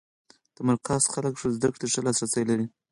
[0.55, 2.65] د مرکز خلک زده کړو ته ښه لاس رسی لري.